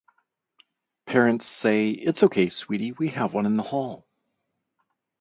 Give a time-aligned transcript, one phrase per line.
[1.05, 4.07] Parent says “It’s okay, sweetie, we have one in the hall.”